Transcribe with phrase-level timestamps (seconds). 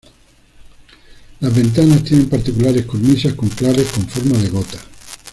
[1.41, 4.79] Las ventanas tienen particulares cornisas con claves con forma de gota.